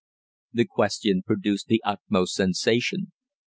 The 0.53 0.65
question 0.65 1.21
produced 1.21 1.67
the 1.67 1.79
utmost 1.85 2.33
sensation. 2.33 3.11